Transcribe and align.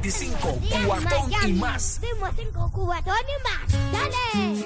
95, 0.00 0.58
cuatón 0.86 1.30
y 1.46 1.52
más. 1.52 2.00
Ritmo 2.00 2.26
5, 2.34 2.72
cubatón 2.72 3.14
y 3.28 3.36
más. 3.44 3.68
Dale. 3.92 4.64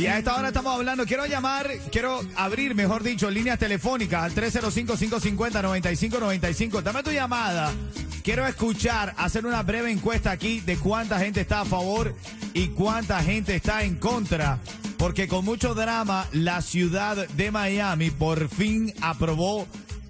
Y 0.00 0.06
a 0.06 0.16
esta 0.16 0.34
hora 0.36 0.48
estamos 0.48 0.74
hablando, 0.74 1.04
quiero 1.04 1.26
llamar, 1.26 1.68
quiero 1.92 2.22
abrir, 2.34 2.74
mejor 2.74 3.02
dicho, 3.02 3.30
líneas 3.30 3.58
telefónicas 3.58 4.22
al 4.22 4.34
305-550-9595. 4.34 6.80
Dame 6.80 7.02
tu 7.02 7.10
llamada. 7.10 7.74
Quiero 8.22 8.46
escuchar, 8.46 9.12
hacer 9.18 9.44
una 9.44 9.62
breve 9.62 9.90
encuesta 9.90 10.30
aquí 10.30 10.60
de 10.60 10.78
cuánta 10.78 11.18
gente 11.18 11.42
está 11.42 11.60
a 11.60 11.66
favor 11.66 12.14
y 12.54 12.68
cuánta 12.68 13.22
gente 13.22 13.56
está 13.56 13.84
en 13.84 13.96
contra. 13.96 14.60
Porque 14.96 15.28
con 15.28 15.44
mucho 15.44 15.74
drama, 15.74 16.26
la 16.32 16.62
ciudad 16.62 17.28
de 17.28 17.50
Miami 17.50 18.10
por 18.10 18.48
fin 18.48 18.94
aprobó 19.02 19.66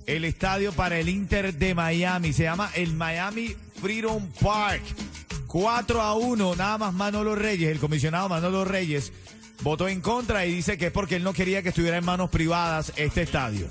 el 0.06 0.24
estadio 0.24 0.72
para 0.72 0.96
el 0.98 1.08
Inter 1.08 1.54
de 1.54 1.74
Miami. 1.74 2.32
Se 2.32 2.44
llama 2.44 2.70
el 2.74 2.94
Miami 2.94 3.56
Freedom 3.80 4.28
Park. 4.40 4.82
4 5.46 6.00
a 6.00 6.14
1, 6.14 6.54
nada 6.54 6.78
más 6.78 6.94
Manolo 6.94 7.34
Reyes, 7.34 7.70
el 7.70 7.80
comisionado 7.80 8.28
Manolo 8.28 8.64
Reyes, 8.64 9.12
votó 9.62 9.88
en 9.88 10.00
contra 10.00 10.46
y 10.46 10.54
dice 10.54 10.78
que 10.78 10.86
es 10.86 10.92
porque 10.92 11.16
él 11.16 11.24
no 11.24 11.32
quería 11.32 11.62
que 11.62 11.70
estuviera 11.70 11.96
en 11.96 12.04
manos 12.04 12.30
privadas 12.30 12.92
este 12.96 13.22
estadio. 13.22 13.66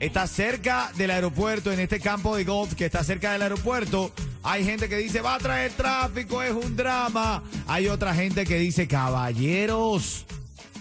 Está 0.00 0.26
cerca 0.26 0.90
del 0.96 1.10
aeropuerto, 1.10 1.70
en 1.70 1.78
este 1.78 2.00
campo 2.00 2.34
de 2.34 2.44
golf 2.44 2.74
que 2.74 2.86
está 2.86 3.04
cerca 3.04 3.32
del 3.32 3.42
aeropuerto. 3.42 4.12
Hay 4.42 4.64
gente 4.64 4.88
que 4.88 4.96
dice, 4.96 5.20
va 5.20 5.34
a 5.34 5.38
traer 5.38 5.72
tráfico, 5.72 6.42
es 6.42 6.52
un 6.52 6.74
drama. 6.74 7.44
Hay 7.68 7.86
otra 7.86 8.14
gente 8.14 8.44
que 8.44 8.58
dice, 8.58 8.88
caballeros, 8.88 10.26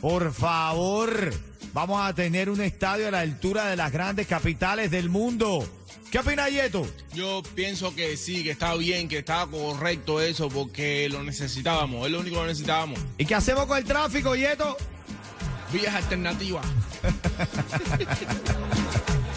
por 0.02 0.34
favor, 0.34 1.34
vamos 1.74 2.02
a 2.02 2.16
tener 2.16 2.50
un 2.50 2.62
estadio 2.62 3.10
a 3.10 3.12
la 3.12 3.20
altura 3.20 3.68
de 3.68 3.76
las 3.76 3.92
grandes 3.92 4.26
capitales 4.26 4.90
del 4.90 5.10
mundo. 5.10 5.68
¿Qué 6.12 6.20
opina 6.20 6.50
Yeto? 6.50 6.88
Yo 7.14 7.44
pienso 7.56 7.94
que 7.94 8.18
sí, 8.18 8.44
que 8.44 8.52
está 8.52 8.76
bien, 8.76 9.08
que 9.08 9.20
está 9.20 9.46
correcto 9.46 10.22
eso, 10.22 10.50
porque 10.50 11.08
lo 11.10 11.24
necesitábamos, 11.24 12.06
es 12.06 12.12
lo 12.12 12.20
único 12.20 12.42
que 12.42 12.48
necesitábamos. 12.48 13.00
¿Y 13.18 13.26
qué 13.26 13.36
hacemos 13.36 13.66
con 13.66 13.78
el 13.78 13.86
tráfico, 13.86 14.36
Yeto? 14.36 14.76
Vías 15.72 15.94
alternativas. 15.94 16.66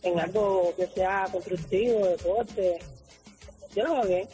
en 0.02 0.18
algo 0.20 0.74
que 0.76 0.88
sea 0.88 1.28
constructivo, 1.30 2.06
deporte. 2.06 2.78
Yo 3.76 3.84
lo 3.84 3.94
veo 3.94 4.06
bien. 4.08 4.28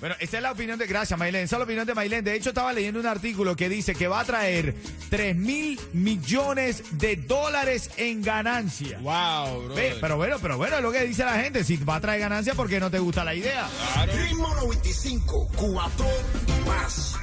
Bueno, 0.00 0.16
esa 0.18 0.36
es 0.36 0.42
la 0.42 0.52
opinión 0.52 0.78
de. 0.78 0.86
Gracias, 0.86 1.18
Mailén. 1.18 1.44
Esa 1.44 1.56
es 1.56 1.58
la 1.60 1.64
opinión 1.64 1.86
de 1.86 1.94
Mailén. 1.94 2.24
De 2.24 2.34
hecho, 2.34 2.50
estaba 2.50 2.72
leyendo 2.72 3.00
un 3.00 3.06
artículo 3.06 3.56
que 3.56 3.68
dice 3.68 3.94
que 3.94 4.08
va 4.08 4.20
a 4.20 4.24
traer 4.24 4.74
3 5.10 5.36
mil 5.36 5.80
millones 5.92 6.84
de 6.92 7.16
dólares 7.16 7.90
en 7.96 8.22
ganancia. 8.22 8.98
Wow, 8.98 9.64
bro. 9.64 9.74
Ve, 9.74 9.96
pero 10.00 10.16
bueno, 10.16 10.36
pero 10.40 10.56
bueno, 10.56 10.76
es 10.76 10.82
lo 10.82 10.92
que 10.92 11.04
dice 11.04 11.24
la 11.24 11.38
gente. 11.40 11.64
Si 11.64 11.76
va 11.76 11.96
a 11.96 12.00
traer 12.00 12.20
ganancia, 12.20 12.54
porque 12.54 12.80
no 12.80 12.90
te 12.90 12.98
gusta 12.98 13.24
la 13.24 13.34
idea? 13.34 13.68
Ritmo 14.12 14.54
95, 14.56 15.48
cuatón 15.56 16.06
y 16.48 16.68
más. 16.68 17.14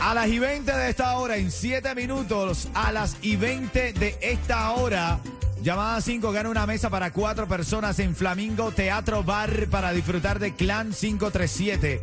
A 0.00 0.12
las 0.12 0.28
y 0.28 0.38
20 0.38 0.70
de 0.70 0.90
esta 0.90 1.16
hora, 1.16 1.36
en 1.36 1.50
7 1.50 1.94
minutos, 1.94 2.68
a 2.74 2.92
las 2.92 3.16
y 3.22 3.36
20 3.36 3.94
de 3.94 4.18
esta 4.20 4.72
hora, 4.72 5.20
llamada 5.64 5.98
5 5.98 6.30
gana 6.30 6.50
una 6.50 6.66
mesa 6.66 6.90
para 6.90 7.10
cuatro 7.10 7.48
personas 7.48 7.98
en 7.98 8.14
Flamingo 8.14 8.70
Teatro 8.70 9.24
Bar 9.24 9.68
para 9.70 9.92
disfrutar 9.92 10.38
de 10.38 10.54
Clan 10.54 10.92
537. 10.92 12.02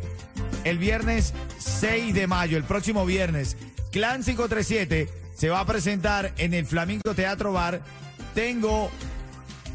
El 0.64 0.78
viernes 0.78 1.32
6 1.58 2.12
de 2.12 2.26
mayo, 2.26 2.58
el 2.58 2.64
próximo 2.64 3.06
viernes, 3.06 3.56
Clan 3.92 4.24
537 4.24 5.08
se 5.36 5.48
va 5.48 5.60
a 5.60 5.66
presentar 5.66 6.32
en 6.38 6.54
el 6.54 6.66
Flamingo 6.66 7.14
Teatro 7.14 7.52
Bar. 7.52 7.80
Tengo 8.34 8.90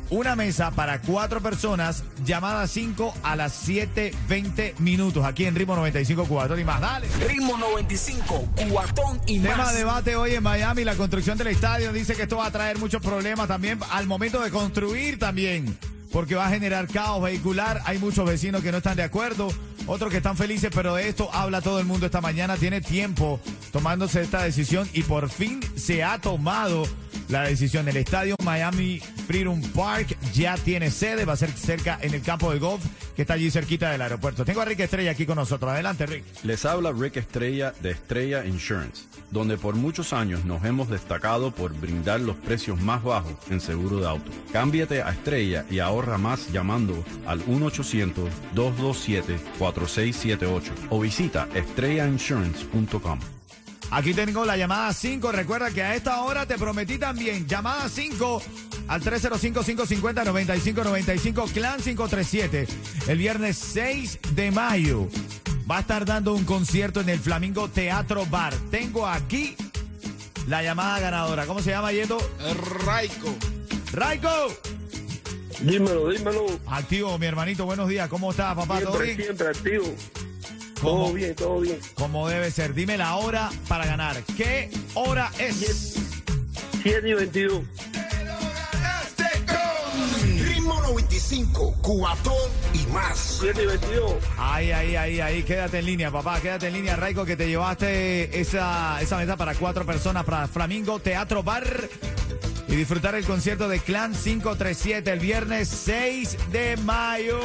una 0.09 0.35
mesa 0.35 0.71
para 0.71 1.01
cuatro 1.01 1.41
personas, 1.41 2.03
llamada 2.25 2.67
5 2.67 3.13
a 3.23 3.35
las 3.35 3.67
7.20 3.67 4.79
minutos, 4.79 5.25
aquí 5.25 5.45
en 5.45 5.55
Ritmo 5.55 5.75
95 5.75 6.25
Cubatón 6.25 6.59
y 6.59 6.63
más. 6.63 6.79
Dale. 6.81 7.07
Ritmo 7.27 7.57
95, 7.57 8.47
cuatón 8.69 9.19
y 9.27 9.39
Tema 9.39 9.57
más. 9.57 9.73
de 9.73 9.79
debate 9.79 10.15
hoy 10.15 10.33
en 10.33 10.43
Miami, 10.43 10.83
la 10.83 10.95
construcción 10.95 11.37
del 11.37 11.47
estadio. 11.47 11.91
Dice 11.93 12.15
que 12.15 12.23
esto 12.23 12.37
va 12.37 12.47
a 12.47 12.51
traer 12.51 12.77
muchos 12.77 13.01
problemas 13.01 13.47
también 13.47 13.79
al 13.91 14.07
momento 14.07 14.41
de 14.41 14.49
construir 14.51 15.19
también, 15.19 15.77
porque 16.11 16.35
va 16.35 16.47
a 16.47 16.49
generar 16.49 16.87
caos 16.87 17.21
vehicular. 17.21 17.81
Hay 17.85 17.97
muchos 17.99 18.25
vecinos 18.27 18.61
que 18.63 18.71
no 18.71 18.77
están 18.77 18.95
de 18.95 19.03
acuerdo, 19.03 19.49
otros 19.87 20.09
que 20.11 20.17
están 20.17 20.37
felices, 20.37 20.71
pero 20.73 20.95
de 20.95 21.09
esto 21.09 21.29
habla 21.33 21.61
todo 21.61 21.79
el 21.79 21.85
mundo 21.85 22.05
esta 22.05 22.21
mañana. 22.21 22.55
Tiene 22.57 22.81
tiempo 22.81 23.39
tomándose 23.71 24.21
esta 24.21 24.41
decisión 24.43 24.87
y 24.93 25.03
por 25.03 25.29
fin 25.29 25.59
se 25.75 26.03
ha 26.03 26.19
tomado 26.19 26.83
la 27.29 27.43
decisión. 27.43 27.87
El 27.87 27.97
estadio 27.97 28.35
Miami 28.43 28.99
Freedom 29.27 29.61
Park 29.73 30.17
ya 30.33 30.55
tiene 30.57 30.91
sede, 30.91 31.25
va 31.25 31.33
a 31.33 31.37
ser 31.37 31.51
cerca 31.51 31.99
en 32.01 32.13
el 32.13 32.21
campo 32.21 32.51
de 32.51 32.59
golf 32.59 32.83
que 33.15 33.23
está 33.23 33.33
allí 33.33 33.51
cerquita 33.51 33.91
del 33.91 34.01
aeropuerto. 34.01 34.45
Tengo 34.45 34.61
a 34.61 34.65
Rick 34.65 34.81
Estrella 34.81 35.11
aquí 35.11 35.25
con 35.25 35.35
nosotros. 35.35 35.71
Adelante, 35.71 36.05
Rick. 36.05 36.23
Les 36.43 36.65
habla 36.65 36.91
Rick 36.91 37.17
Estrella 37.17 37.73
de 37.81 37.91
Estrella 37.91 38.45
Insurance, 38.45 39.03
donde 39.31 39.57
por 39.57 39.75
muchos 39.75 40.13
años 40.13 40.45
nos 40.45 40.63
hemos 40.65 40.89
destacado 40.89 41.51
por 41.51 41.73
brindar 41.73 42.21
los 42.21 42.35
precios 42.35 42.79
más 42.81 43.03
bajos 43.03 43.33
en 43.49 43.59
seguro 43.59 43.99
de 43.99 44.07
auto. 44.07 44.31
Cámbiate 44.51 45.01
a 45.01 45.09
Estrella 45.09 45.65
y 45.69 45.79
ahorra 45.79 46.17
más 46.17 46.51
llamando 46.51 47.03
al 47.25 47.43
1-800-227-4678. 47.45 49.57
4678 49.57 50.73
o 50.89 50.99
visita 50.99 51.47
estrellainsurance.com. 51.53 53.36
Aquí 53.89 54.13
tengo 54.13 54.43
la 54.45 54.57
llamada 54.57 54.91
5. 54.93 55.31
Recuerda 55.31 55.71
que 55.71 55.81
a 55.81 55.95
esta 55.95 56.21
hora 56.21 56.45
te 56.45 56.57
prometí 56.57 56.97
también. 56.97 57.47
Llamada 57.47 57.87
5 57.89 58.41
al 58.87 59.01
305-550-9595. 59.01 61.51
Clan 61.51 61.81
537. 61.81 62.67
El 63.07 63.17
viernes 63.17 63.57
6 63.57 64.19
de 64.33 64.51
mayo 64.51 65.07
va 65.69 65.77
a 65.77 65.81
estar 65.81 66.05
dando 66.05 66.33
un 66.33 66.45
concierto 66.45 67.01
en 67.01 67.09
el 67.09 67.19
Flamingo 67.19 67.67
Teatro 67.69 68.25
Bar. 68.25 68.53
Tengo 68.71 69.05
aquí 69.07 69.55
la 70.47 70.63
llamada 70.63 70.99
ganadora. 70.99 71.45
¿Cómo 71.45 71.61
se 71.61 71.69
llama, 71.71 71.91
Yeto? 71.91 72.17
Raico. 72.85 73.35
¡Raiko! 73.93 74.29
Dímelo, 75.61 76.09
dímelo. 76.09 76.45
Activo, 76.67 77.17
mi 77.17 77.25
hermanito. 77.25 77.65
Buenos 77.65 77.87
días. 77.89 78.07
¿Cómo 78.09 78.29
estás, 78.31 78.53
papá? 78.53 78.79
¿Todo 78.81 79.01
Siempre, 79.01 79.05
bien? 79.15 79.23
siempre 79.23 79.47
activo. 79.47 79.85
Todo 80.81 81.13
bien, 81.13 81.35
todo 81.35 81.59
bien. 81.59 81.79
Como 81.95 82.27
debe 82.29 82.51
ser. 82.51 82.73
Dime 82.73 82.97
la 82.97 83.15
hora 83.15 83.49
para 83.67 83.85
ganar. 83.85 84.21
¿Qué 84.35 84.69
hora 84.93 85.31
es? 85.39 85.95
7 86.83 87.09
y 87.09 87.13
22. 87.13 87.61
Ritmo 90.39 90.81
95, 90.81 91.75
cuatón 91.81 92.33
y 92.73 92.85
más. 92.93 93.37
7 93.41 93.63
y 93.63 93.65
22. 93.65 94.13
Ahí, 94.37 94.71
ahí, 94.71 94.95
ahí, 94.95 95.19
ahí. 95.19 95.43
Quédate 95.43 95.79
en 95.79 95.85
línea, 95.85 96.11
papá. 96.11 96.39
Quédate 96.39 96.67
en 96.67 96.73
línea, 96.73 96.95
Raiko, 96.95 97.25
que 97.25 97.35
te 97.35 97.47
llevaste 97.47 98.39
esa, 98.39 99.01
esa 99.01 99.17
meta 99.17 99.35
para 99.35 99.55
cuatro 99.55 99.85
personas 99.85 100.23
para 100.23 100.47
Flamingo 100.47 100.99
Teatro 100.99 101.43
Bar. 101.43 101.89
Y 102.67 102.75
disfrutar 102.75 103.15
el 103.15 103.25
concierto 103.25 103.69
de 103.69 103.79
Clan 103.79 104.13
537 104.13 105.11
el 105.11 105.19
viernes 105.19 105.69
6 105.69 106.37
de 106.51 106.77
mayo. 106.77 107.39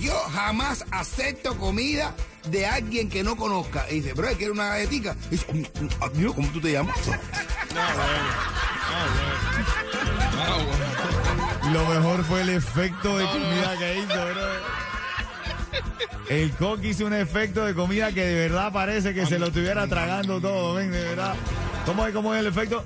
Yo 0.00 0.14
jamás 0.32 0.84
acepto 0.90 1.56
comida 1.58 2.14
de 2.48 2.66
alguien 2.66 3.08
que 3.10 3.22
no 3.22 3.36
conozca. 3.36 3.84
Y 3.90 3.96
dice, 3.96 4.12
bro, 4.14 4.28
¿quieres 4.28 4.50
una 4.50 4.68
galletica? 4.68 5.14
Y 5.26 5.30
dice, 5.36 5.46
"Mm, 5.52 5.58
mm, 5.84 5.88
amigo, 6.02 6.34
¿cómo 6.34 6.48
tú 6.48 6.60
te 6.60 6.72
llamas? 6.72 6.96
Lo 11.72 11.86
mejor 11.86 12.24
fue 12.24 12.40
el 12.42 12.50
efecto 12.50 13.18
de 13.18 13.26
comida 13.26 13.76
que 13.78 13.98
hizo, 13.98 14.14
bro. 14.14 14.80
El 16.28 16.52
coque 16.52 16.88
hizo 16.88 17.06
un 17.06 17.12
efecto 17.14 17.64
de 17.64 17.74
comida 17.74 18.12
que 18.12 18.24
de 18.24 18.48
verdad 18.48 18.72
parece 18.72 19.12
que 19.14 19.26
se 19.26 19.38
lo 19.38 19.46
estuviera 19.48 19.86
tragando 19.88 20.40
todo, 20.40 20.74
ven, 20.74 20.90
de 20.92 21.02
verdad. 21.02 21.34
¿Cómo 21.84 22.06
es, 22.06 22.14
cómo 22.14 22.32
es 22.34 22.40
el 22.40 22.46
efecto? 22.46 22.84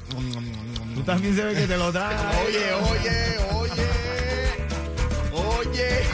Tú 0.94 1.02
también 1.02 1.36
se 1.36 1.44
ve 1.44 1.54
que 1.54 1.66
te 1.66 1.76
lo 1.76 1.92
tragas. 1.92 2.20
Oye, 2.46 2.72
oye, 2.72 3.38
oye. 3.52 4.13
Oye. 5.70 5.88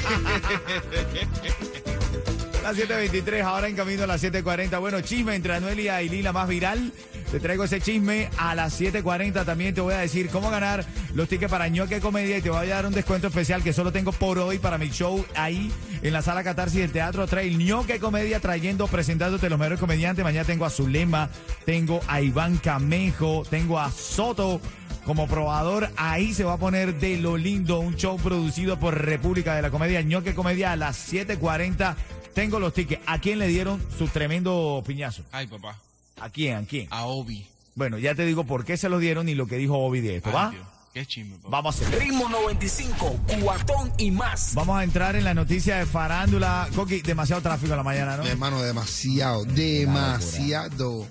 Las 2.62 2.76
7.23, 2.76 3.42
ahora 3.42 3.68
en 3.68 3.74
camino 3.74 4.04
a 4.04 4.06
las 4.06 4.22
7.40. 4.22 4.78
Bueno, 4.80 5.00
chisme 5.00 5.34
entre 5.34 5.54
Anuel 5.54 5.80
y 5.80 5.88
Aileen, 5.88 6.24
la 6.24 6.32
más 6.32 6.46
viral. 6.46 6.92
Te 7.30 7.38
traigo 7.38 7.62
ese 7.62 7.80
chisme 7.80 8.28
a 8.38 8.56
las 8.56 8.80
7.40. 8.80 9.44
También 9.44 9.72
te 9.72 9.80
voy 9.80 9.94
a 9.94 9.98
decir 9.98 10.30
cómo 10.30 10.50
ganar 10.50 10.84
los 11.14 11.28
tickets 11.28 11.50
para 11.50 11.68
ñoque 11.68 12.00
comedia 12.00 12.38
y 12.38 12.42
te 12.42 12.50
voy 12.50 12.66
a 12.66 12.74
dar 12.74 12.86
un 12.86 12.92
descuento 12.92 13.28
especial 13.28 13.62
que 13.62 13.72
solo 13.72 13.92
tengo 13.92 14.10
por 14.10 14.38
hoy 14.40 14.58
para 14.58 14.78
mi 14.78 14.90
show 14.90 15.24
ahí 15.36 15.70
en 16.02 16.12
la 16.12 16.22
sala 16.22 16.42
Catarsis 16.42 16.80
del 16.80 16.90
Teatro 16.90 17.28
Trail. 17.28 17.56
ñoque 17.56 18.00
comedia 18.00 18.40
trayendo, 18.40 18.88
presentándote 18.88 19.48
los 19.48 19.60
mejores 19.60 19.78
comediantes. 19.78 20.24
Mañana 20.24 20.44
tengo 20.44 20.64
a 20.64 20.70
Zulema, 20.70 21.30
tengo 21.64 22.00
a 22.08 22.20
Iván 22.20 22.56
Camejo, 22.58 23.44
tengo 23.48 23.78
a 23.78 23.92
Soto 23.92 24.60
como 25.04 25.28
probador. 25.28 25.88
Ahí 25.96 26.34
se 26.34 26.42
va 26.42 26.54
a 26.54 26.58
poner 26.58 26.98
de 26.98 27.16
lo 27.16 27.36
lindo 27.36 27.78
un 27.78 27.94
show 27.94 28.16
producido 28.18 28.80
por 28.80 29.00
República 29.00 29.54
de 29.54 29.62
la 29.62 29.70
Comedia, 29.70 30.02
ñoque 30.02 30.34
comedia 30.34 30.72
a 30.72 30.76
las 30.76 31.12
7.40. 31.12 31.94
Tengo 32.34 32.58
los 32.58 32.74
tickets. 32.74 33.02
¿A 33.06 33.20
quién 33.20 33.38
le 33.38 33.46
dieron 33.46 33.80
su 33.96 34.08
tremendo 34.08 34.82
piñazo? 34.84 35.22
Ay, 35.30 35.46
papá. 35.46 35.78
¿A 36.20 36.30
quién? 36.30 36.56
¿A 36.56 36.64
quién? 36.64 36.88
A 36.90 37.04
Obi. 37.04 37.46
Bueno, 37.74 37.98
ya 37.98 38.14
te 38.14 38.26
digo 38.26 38.44
por 38.44 38.64
qué 38.64 38.76
se 38.76 38.88
los 38.88 39.00
dieron 39.00 39.28
y 39.28 39.34
lo 39.34 39.46
que 39.46 39.56
dijo 39.56 39.78
Obi 39.78 40.00
de 40.00 40.16
esto, 40.16 40.32
¿va? 40.32 40.52
Qué 40.92 41.06
chisme, 41.06 41.36
papá. 41.36 41.48
Vamos 41.50 41.80
a 41.80 41.86
hacer. 41.86 42.00
Ritmo 42.00 42.28
95, 42.28 43.20
cuatón 43.42 43.92
y 43.96 44.10
más. 44.10 44.54
Vamos 44.54 44.76
a 44.76 44.82
entrar 44.82 45.14
en 45.14 45.24
la 45.24 45.34
noticia 45.34 45.76
de 45.76 45.86
farándula. 45.86 46.68
Coqui, 46.74 47.00
demasiado 47.00 47.40
tráfico 47.42 47.72
en 47.72 47.76
la 47.76 47.84
mañana, 47.84 48.16
¿no? 48.16 48.24
Hermano, 48.24 48.60
demasiado, 48.60 49.44
demasiado. 49.44 51.06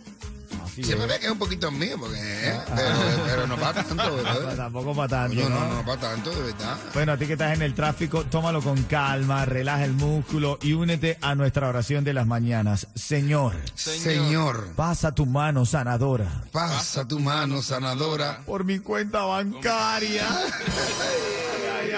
Así 0.72 0.84
Se 0.84 0.96
me 0.96 1.04
es. 1.04 1.10
ve 1.10 1.20
que 1.20 1.26
es 1.26 1.32
un 1.32 1.40
poquito 1.40 1.72
mío, 1.72 1.96
porque, 2.00 2.18
¿eh? 2.20 2.60
pero, 2.76 2.90
pero 3.26 3.48
no 3.48 3.56
para 3.58 3.84
tanto, 3.84 4.04
Ah, 4.26 4.34
¿verdad? 4.34 4.56
Tampoco 4.56 4.96
para 4.96 5.08
tanto, 5.08 5.42
No, 5.42 5.50
no, 5.50 5.60
¿no? 5.68 5.74
no 5.76 5.86
para 5.86 6.02
tanto, 6.02 6.30
de 6.32 6.42
verdad. 6.42 6.78
Bueno, 6.94 7.12
a 7.14 7.18
ti 7.18 7.26
que 7.28 7.34
estás 7.34 7.54
en 7.56 7.62
el 7.62 7.74
tráfico, 7.74 8.24
tómalo 8.26 8.62
con 8.62 8.84
calma, 8.84 9.46
relaja 9.46 9.86
el 9.86 9.94
músculo 9.94 10.60
y 10.62 10.74
únete 10.74 11.18
a 11.22 11.36
nuestra 11.36 11.68
oración 11.70 12.04
de 12.04 12.14
las 12.14 12.28
mañanas. 12.28 12.88
Señor, 12.96 13.54
Señor, 13.76 14.68
pasa 14.76 15.14
tu 15.14 15.26
mano 15.26 15.66
sanadora 15.66 16.44
pasa 16.52 17.08
tu 17.08 17.20
mano 17.20 17.62
sanadora. 17.62 18.42
por 18.46 18.64
mi 18.64 18.80
cuenta 18.80 19.22
bancaria. 19.24 20.28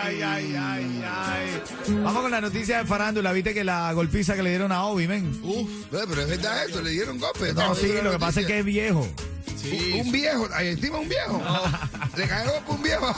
Ay, 0.03 0.21
ay, 0.21 0.21
ay, 0.21 0.55
ay, 0.57 1.03
ay. 1.05 1.61
Vamos 2.03 2.21
con 2.21 2.31
la 2.31 2.41
noticia 2.41 2.79
de 2.79 2.85
farándula. 2.85 3.31
Viste 3.31 3.53
que 3.53 3.63
la 3.63 3.91
golpiza 3.93 4.35
que 4.35 4.43
le 4.43 4.49
dieron 4.49 4.71
a 4.71 4.85
Obi, 4.85 5.07
men. 5.07 5.39
Uf. 5.43 5.69
Pero 5.91 6.21
es 6.21 6.29
verdad 6.29 6.65
eso, 6.65 6.81
le 6.81 6.91
dieron 6.91 7.19
golpe. 7.19 7.53
No, 7.53 7.75
sí, 7.75 7.91
lo 8.03 8.11
que 8.11 8.19
pasa 8.19 8.41
es 8.41 8.47
que 8.47 8.59
es 8.59 8.65
viejo. 8.65 9.07
Sí. 9.55 9.93
Un, 9.93 10.07
un 10.07 10.11
viejo, 10.11 10.47
ahí 10.53 10.69
encima 10.69 10.97
un 10.99 11.09
viejo. 11.09 11.41
Le 12.17 12.27
cayó 12.27 12.51
golpe 12.51 12.71
un 12.71 12.83
viejo. 12.83 13.15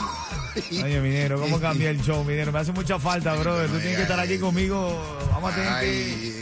Oye, 0.84 1.00
minero, 1.00 1.40
¿cómo 1.40 1.58
cambia 1.58 1.90
el 1.90 2.00
show, 2.02 2.22
minero? 2.22 2.52
Me 2.52 2.60
hace 2.60 2.72
mucha 2.72 2.98
falta, 2.98 3.34
brother. 3.34 3.68
Tú 3.68 3.78
tienes 3.78 3.96
que 3.96 4.02
estar 4.02 4.20
aquí 4.20 4.38
conmigo. 4.38 5.18
Vamos 5.32 5.52
a 5.52 5.56
tener 5.56 5.80
que... 5.80 6.33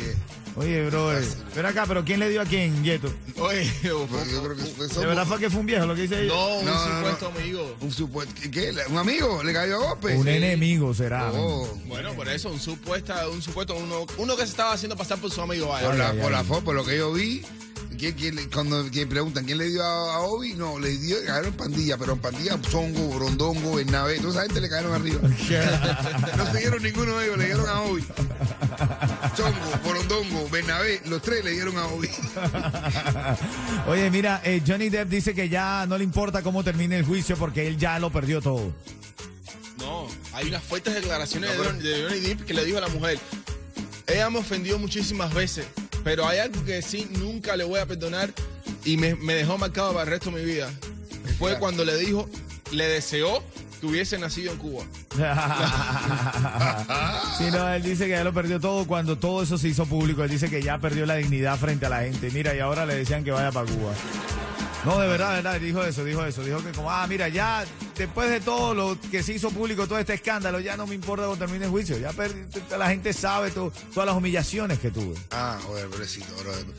Oye, 0.54 0.84
brother. 0.90 1.24
Ven 1.56 1.64
acá, 1.66 1.84
pero 1.88 2.04
¿quién 2.04 2.20
le 2.20 2.28
dio 2.28 2.42
a 2.42 2.44
quién, 2.44 2.84
Yeto? 2.84 3.12
Oye, 3.38 3.64
yo 3.82 4.06
creo 4.06 4.54
que 4.56 4.64
fue 4.64 4.86
¿De 4.88 5.06
verdad 5.06 5.26
fue 5.26 5.38
que 5.38 5.48
fue 5.50 5.60
un 5.60 5.66
viejo 5.66 5.86
lo 5.86 5.94
que 5.94 6.02
dice 6.02 6.22
ella? 6.24 6.32
no, 6.34 6.58
un 6.58 6.64
No, 6.66 6.72
no, 6.88 6.96
supuesto 6.96 7.32
amigo. 7.36 7.76
un 7.80 7.90
supuesto, 7.92 8.34
¿qué? 8.50 8.74
¿Un 8.90 8.98
amigo? 8.98 9.42
¿Le 9.42 9.52
cayó 9.54 9.80
golpe? 9.80 10.14
Un 10.16 10.28
enemigo 10.28 10.92
será. 10.92 11.30
Oh, 11.32 11.66
Bueno, 11.86 12.12
por 12.14 12.28
eso, 12.28 12.50
un 12.50 12.60
supuesta, 12.60 13.28
un 13.28 13.40
supuesto, 13.40 13.74
uno, 13.76 14.06
uno 14.18 14.36
que 14.36 14.42
se 14.42 14.50
estaba 14.50 14.72
haciendo 14.74 14.96
pasar 14.96 15.18
por 15.18 15.30
su 15.30 15.40
amigo. 15.40 15.68
vaya. 15.68 15.86
por 15.86 15.96
la, 15.96 16.10
ay, 16.10 16.16
por 16.18 16.26
ay. 16.26 16.32
la 16.32 16.44
foto, 16.44 16.64
por 16.64 16.74
lo 16.74 16.84
que 16.84 16.98
yo 16.98 17.12
vi, 17.14 17.42
¿quién- 17.98 18.14
quién 18.14 18.50
cuando 18.52 18.84
quien 18.90 19.08
preguntan 19.08 19.46
quién 19.46 19.56
le 19.56 19.68
dio 19.70 19.82
a, 19.82 20.16
a 20.16 20.20
Obi, 20.20 20.52
no, 20.52 20.78
le 20.78 20.90
dio, 20.98 21.16
le 21.20 21.52
pandilla, 21.52 21.96
pero 21.96 22.12
en 22.12 22.18
pandilla 22.18 22.58
Zongo, 22.68 23.18
Rondongo, 23.18 23.76
Bernabé, 23.76 24.18
toda 24.18 24.32
esa 24.32 24.42
gente 24.42 24.60
le 24.60 24.68
cayeron 24.68 24.92
arriba. 24.94 25.20
no 26.36 26.46
siguieron 26.52 26.82
ninguno 26.82 27.16
de 27.18 27.24
ellos, 27.24 27.38
le 27.38 27.44
dieron 27.46 27.68
a 27.70 27.80
Obi. 27.82 28.04
Zongo, 29.36 29.58
Borondongo, 29.84 30.48
Bernabé, 30.50 31.00
los 31.06 31.22
tres 31.22 31.42
le 31.44 31.52
dieron 31.52 31.76
a 31.78 31.86
Obi. 31.86 32.08
Oye, 33.88 34.10
mira, 34.10 34.40
eh, 34.44 34.62
Johnny 34.66 34.88
Depp 34.90 35.08
dice 35.08 35.34
que 35.34 35.48
ya 35.48 35.86
no 35.86 35.96
le 35.96 36.04
importa 36.04 36.42
cómo 36.42 36.62
termine 36.62 36.98
el 36.98 37.04
juicio 37.04 37.36
porque 37.36 37.66
él 37.66 37.78
ya 37.78 37.98
lo 37.98 38.10
perdió 38.10 38.40
todo. 38.42 38.72
No, 39.78 40.06
hay 40.34 40.48
unas 40.48 40.62
fuertes 40.62 40.94
declaraciones 40.94 41.50
de, 41.50 41.56
Johnny- 41.64 41.82
de 41.82 42.02
Johnny 42.04 42.20
Depp 42.20 42.44
que 42.44 42.54
le 42.54 42.64
dijo 42.64 42.78
a 42.78 42.82
la 42.82 42.88
mujer, 42.88 43.18
ella 44.06 44.28
me 44.30 44.38
ofendió 44.38 44.78
muchísimas 44.78 45.32
veces, 45.32 45.66
pero 46.04 46.26
hay 46.28 46.38
algo 46.38 46.62
que 46.64 46.82
sí 46.82 47.08
nunca 47.18 47.56
le 47.56 47.64
voy 47.64 47.80
a 47.80 47.86
perdonar 47.86 48.30
y 48.84 48.96
me, 48.96 49.14
me 49.14 49.34
dejó 49.34 49.56
marcado 49.58 49.92
para 49.92 50.02
el 50.04 50.08
resto 50.10 50.30
de 50.30 50.40
mi 50.40 50.44
vida. 50.44 50.70
Fue 51.38 51.58
cuando 51.58 51.84
le 51.84 51.96
dijo, 51.96 52.28
le 52.70 52.86
deseó 52.86 53.42
que 53.82 53.88
hubiese 53.88 54.16
nacido 54.16 54.52
en 54.52 54.58
Cuba. 54.58 54.84
sí, 57.36 57.44
no, 57.50 57.68
él 57.68 57.82
dice 57.82 58.04
que 58.04 58.10
ya 58.10 58.22
lo 58.22 58.32
perdió 58.32 58.60
todo 58.60 58.86
cuando 58.86 59.18
todo 59.18 59.42
eso 59.42 59.58
se 59.58 59.66
hizo 59.66 59.86
público. 59.86 60.22
Él 60.22 60.30
dice 60.30 60.48
que 60.48 60.62
ya 60.62 60.78
perdió 60.78 61.04
la 61.04 61.16
dignidad 61.16 61.58
frente 61.58 61.86
a 61.86 61.88
la 61.88 62.02
gente. 62.02 62.30
Mira, 62.30 62.54
y 62.54 62.60
ahora 62.60 62.86
le 62.86 62.94
decían 62.94 63.24
que 63.24 63.32
vaya 63.32 63.50
para 63.50 63.66
Cuba. 63.66 63.92
No, 64.84 64.98
de 64.98 65.06
verdad, 65.06 65.30
de 65.30 65.42
verdad, 65.42 65.60
dijo 65.60 65.84
eso, 65.84 66.04
dijo 66.04 66.24
eso. 66.24 66.42
Dijo 66.42 66.62
que 66.62 66.72
como, 66.72 66.90
ah, 66.90 67.06
mira, 67.06 67.28
ya 67.28 67.64
después 67.96 68.28
de 68.30 68.40
todo 68.40 68.74
lo 68.74 68.98
que 69.12 69.22
se 69.22 69.32
hizo 69.34 69.50
público, 69.50 69.86
todo 69.86 69.98
este 69.98 70.14
escándalo, 70.14 70.58
ya 70.58 70.76
no 70.76 70.86
me 70.88 70.94
importa 70.96 71.24
cuando 71.26 71.44
termine 71.44 71.66
el 71.66 71.70
juicio. 71.70 71.98
Ya 71.98 72.10
perdí- 72.12 72.46
la 72.76 72.88
gente 72.88 73.12
sabe 73.12 73.50
to- 73.52 73.72
todas 73.94 74.06
las 74.08 74.16
humillaciones 74.16 74.80
que 74.80 74.90
tuve. 74.90 75.14
Ah, 75.30 75.58
joder, 75.64 75.88
pobrecito. 75.88 76.26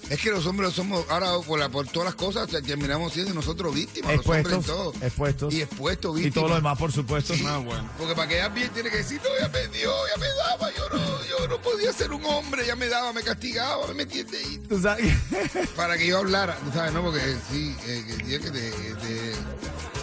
Es 0.10 0.20
que 0.20 0.32
los 0.32 0.46
hombres 0.46 0.74
somos, 0.74 1.06
ahora 1.10 1.32
por, 1.48 1.58
la- 1.60 1.70
por 1.70 1.88
todas 1.88 2.08
las 2.08 2.16
cosas, 2.16 2.50
terminamos 2.66 3.14
siendo 3.14 3.34
nosotros 3.34 3.74
víctimas, 3.74 4.18
los 4.18 4.26
hombres 4.26 4.46
en 4.48 4.52
Expuestos, 4.54 4.76
todo. 4.76 4.94
expuestos. 5.06 5.54
Y 5.54 5.62
expuestos, 5.62 6.12
Y 6.20 6.24
víctimas. 6.24 6.34
todo 6.34 6.50
lo 6.50 6.56
demás, 6.56 6.78
por 6.78 6.92
supuesto. 6.92 7.34
Sí, 7.36 7.46
Porque 7.98 8.16
para 8.16 8.28
que 8.28 8.36
ella 8.36 8.50
bien 8.50 8.70
tiene 8.74 8.90
que 8.90 8.98
decir, 8.98 9.22
no, 9.24 9.30
ya 9.40 9.48
me 9.48 9.68
dio, 9.70 9.92
ya 10.14 10.20
me 10.20 10.28
daba, 10.28 10.72
yo 10.76 10.90
no, 10.90 11.03
yo 11.44 11.50
no 11.50 11.62
podía 11.62 11.92
ser 11.92 12.12
un 12.12 12.24
hombre, 12.26 12.66
ya 12.66 12.76
me 12.76 12.88
daba, 12.88 13.12
me 13.12 13.22
castigaba, 13.22 13.88
me 13.88 13.94
metía 14.06 14.24
ahí. 14.24 14.62
Tú 14.70 14.82
sabes 14.82 15.14
Para 15.76 15.98
que 15.98 16.08
yo 16.08 16.20
hablara, 16.20 16.56
tú 16.56 16.72
sabes, 16.74 16.94
¿no? 16.94 17.02
Porque 17.02 17.20
sí, 17.52 17.76
eh, 17.86 18.04
que 18.08 18.24
tiene 18.24 18.40
que 18.40 18.52
te, 18.52 19.34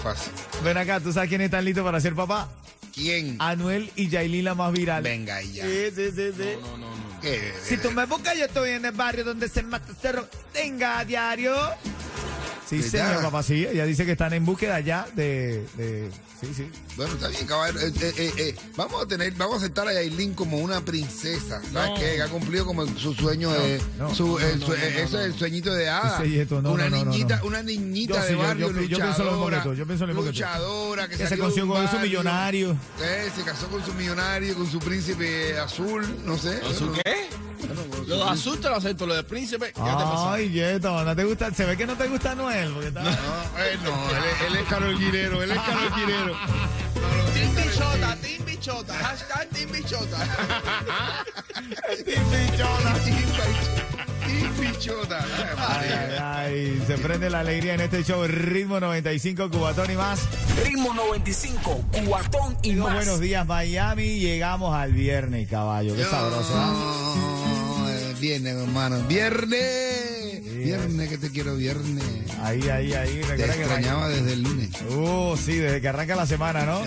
fácil. 0.02 0.32
Ven 0.62 0.76
acá, 0.76 1.00
¿tú 1.00 1.12
sabes 1.12 1.28
quién 1.28 1.40
está 1.40 1.60
listo 1.62 1.82
para 1.82 2.00
ser 2.00 2.14
papá? 2.14 2.48
¿Quién? 2.92 3.36
Anuel 3.38 3.90
y 3.96 4.08
Yailin, 4.08 4.44
la 4.44 4.54
más 4.54 4.72
viral. 4.72 5.02
Venga 5.02 5.40
ya. 5.42 5.64
Sí, 5.64 5.90
sí, 5.94 6.10
sí, 6.14 6.30
sí. 6.36 6.58
No, 6.60 6.76
no, 6.76 6.90
no. 6.96 7.20
¿Qué? 7.22 7.54
Si 7.62 7.76
tú 7.78 7.90
me 7.90 8.04
buscas, 8.04 8.36
yo 8.36 8.44
estoy 8.44 8.70
en 8.70 8.84
el 8.84 8.92
barrio 8.92 9.24
donde 9.24 9.48
se 9.48 9.62
mata 9.62 9.94
cerro. 9.94 10.28
Tenga 10.52 10.98
a 10.98 11.04
diario. 11.04 11.54
Sí, 12.68 12.82
señor, 12.82 13.22
papá, 13.22 13.42
sí. 13.42 13.66
Ella 13.66 13.84
dice 13.84 14.04
que 14.04 14.12
están 14.12 14.32
en 14.32 14.44
búsqueda 14.44 14.80
ya 14.80 15.06
de, 15.14 15.66
de 15.76 16.10
Sí, 16.40 16.54
sí. 16.54 16.70
Bueno, 16.96 17.12
está 17.14 17.28
bien, 17.28 17.46
caballero. 17.46 17.80
Eh, 17.80 17.92
eh, 18.00 18.14
eh, 18.16 18.32
eh, 18.38 18.56
Vamos 18.76 19.02
a 19.02 19.06
tener, 19.06 19.32
vamos 19.34 19.56
a 19.56 19.58
aceptar 19.58 19.86
a 19.88 19.92
Yailin 19.92 20.32
como 20.32 20.56
una 20.56 20.80
princesa. 20.82 21.60
¿Sabes 21.70 21.90
No. 21.90 21.94
qué? 21.96 22.14
Que 22.16 22.22
ha 22.22 22.28
cumplido 22.28 22.64
como 22.64 22.86
su 22.96 23.12
sueño 23.14 23.50
de. 23.50 23.78
no, 23.98 24.14
su, 24.14 24.26
no, 24.26 24.32
no, 24.38 24.56
no, 24.56 24.66
no, 24.68 24.74
ese 24.74 25.02
es 25.04 25.12
el 25.14 25.34
sueñito 25.38 25.72
de 25.74 25.90
hada. 25.90 26.16
Ese 26.18 26.30
yeto, 26.30 26.62
no, 26.62 26.72
una 26.72 26.88
no, 26.88 26.96
no, 26.96 27.04
no, 27.04 27.10
niñita, 27.10 27.36
no. 27.38 27.44
una 27.46 27.62
niñita 27.62 28.14
Yo 28.20 28.24
de 28.24 28.34
barrio 28.36 28.70
yo- 28.70 28.80
yo 28.82 28.98
luchadora. 28.98 29.64
yo 29.74 29.86
pienso 29.86 30.06
tú. 30.06 30.12
luchadora 30.14 31.08
que, 31.08 31.16
Que 31.18 31.26
se 31.26 31.36
consiguió 31.36 31.68
con 31.74 31.88
su 31.90 31.98
millonario. 31.98 32.74
Eh, 33.02 33.30
se 33.36 33.42
casó 33.42 33.68
con 33.68 33.84
su 33.84 33.92
millonario, 33.92 34.54
con 34.54 34.70
su 34.70 34.78
príncipe 34.78 35.58
azul, 35.58 36.06
no 36.24 36.38
sé. 36.38 36.58
¿Azul 36.68 36.98
qué? 37.04 37.28
Lo 38.06 38.16
de 38.16 38.22
azul 38.24 38.58
te 38.58 38.68
lo 38.68 38.76
acepto, 38.76 39.06
lo 39.06 39.14
de 39.14 39.22
príncipe. 39.22 39.72
Ay, 39.76 40.50
Yeto, 40.50 41.04
no 41.04 41.14
te 41.14 41.24
gusta, 41.24 41.52
se 41.54 41.64
ve 41.66 41.76
que 41.76 41.86
no 41.86 41.94
te 41.96 42.08
gusta 42.08 42.34
Noel, 42.34 42.72
porque 42.72 42.88
está... 42.88 43.02
No, 43.02 43.10
no, 43.10 43.58
él, 43.62 43.78
es- 43.78 44.46
él 44.46 44.56
es 44.56 44.68
Carol 44.68 44.98
Guirero, 44.98 45.42
él 45.42 45.50
es 45.52 45.58
Carol 45.58 45.92
Guirero. 45.94 46.29
Team 47.34 47.54
Bichota, 47.54 48.16
Team 48.22 48.44
Bichota, 48.44 48.94
hashtag 48.94 49.48
Team 49.50 49.70
Bichota. 49.72 50.18
Pichota. 54.60 55.18
Ay, 55.24 55.30
Ay, 55.56 55.56
María. 55.56 56.36
ay, 56.40 56.54
ay, 56.54 56.82
se 56.86 56.98
prende 56.98 57.30
la 57.30 57.40
alegría 57.40 57.74
en 57.74 57.80
este 57.80 58.02
show 58.04 58.26
Ritmo 58.26 58.78
95, 58.80 59.50
Cubatón 59.50 59.90
y 59.90 59.94
más. 59.94 60.20
Ritmo 60.64 60.92
95, 60.94 61.84
cuatón 62.06 62.56
y 62.62 62.72
más. 62.74 62.94
buenos 62.94 63.20
días, 63.20 63.46
Miami. 63.46 64.18
Llegamos 64.20 64.74
al 64.74 64.92
viernes, 64.92 65.48
caballo. 65.48 65.94
Qué 65.96 66.04
sabroso, 66.04 67.86
eh, 67.88 68.14
Viernes, 68.20 68.54
hermano. 68.56 69.00
Viernes. 69.08 69.99
Viernes, 70.64 71.08
que 71.08 71.18
te 71.18 71.30
quiero 71.30 71.56
viernes. 71.56 72.04
Ahí, 72.42 72.62
ahí, 72.68 72.92
ahí. 72.92 73.20
Te 73.26 73.36
que 73.36 73.44
extrañaba 73.44 74.08
desde 74.08 74.34
el 74.34 74.42
lunes. 74.42 74.70
Uh, 74.90 75.36
sí, 75.36 75.56
desde 75.56 75.80
que 75.80 75.88
arranca 75.88 76.16
la 76.16 76.26
semana, 76.26 76.64
¿no? 76.64 76.82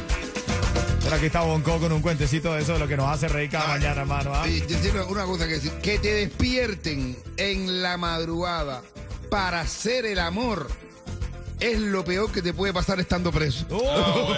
Pero 1.03 1.15
aquí 1.15 1.25
está 1.25 1.41
Bonco 1.41 1.79
con 1.79 1.91
un 1.91 2.01
cuentecito 2.01 2.53
de 2.53 2.61
eso 2.61 2.73
de 2.73 2.79
lo 2.79 2.87
que 2.87 2.97
nos 2.97 3.07
hace 3.09 3.27
reír 3.27 3.49
cada 3.49 3.67
mañana, 3.67 4.01
hermano. 4.01 4.31
¿ah? 4.33 4.47
Y 4.47 4.61
yo 4.65 4.77
tengo 4.79 5.05
una 5.07 5.25
cosa 5.25 5.47
que 5.47 5.53
decir. 5.55 5.71
Que 5.81 5.99
te 5.99 6.13
despierten 6.13 7.17
en 7.37 7.81
la 7.81 7.97
madrugada 7.97 8.81
para 9.29 9.61
hacer 9.61 10.05
el 10.05 10.19
amor 10.19 10.69
es 11.63 11.79
lo 11.79 12.03
peor 12.03 12.31
que 12.31 12.41
te 12.41 12.53
puede 12.53 12.73
pasar 12.73 12.99
estando 12.99 13.31
preso. 13.31 13.65
Oh. 13.71 14.33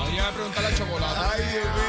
Habría 0.00 0.26
que 0.28 0.32
preguntarle 0.34 0.68
a 0.68 0.74
Chocolate. 0.74 1.20
Ay, 1.20 1.40
Dios 1.52 1.64
mío. 1.64 1.81